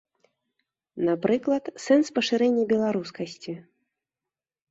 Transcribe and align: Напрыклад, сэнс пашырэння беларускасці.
Напрыклад, 1.09 1.63
сэнс 1.85 2.07
пашырэння 2.17 2.63
беларускасці. 2.73 3.53